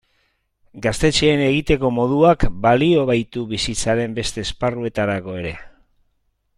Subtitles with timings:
[0.85, 5.57] Gaztetxeen egiteko moduak balio baitu bizitzaren beste esparruetarako ere.